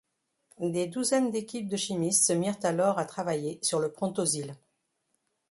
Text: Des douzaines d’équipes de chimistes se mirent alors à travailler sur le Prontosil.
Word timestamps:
Des 0.57 0.87
douzaines 0.87 1.29
d’équipes 1.29 1.67
de 1.67 1.77
chimistes 1.77 2.25
se 2.25 2.33
mirent 2.33 2.57
alors 2.63 2.97
à 2.97 3.05
travailler 3.05 3.59
sur 3.61 3.79
le 3.79 3.91
Prontosil. 3.91 4.55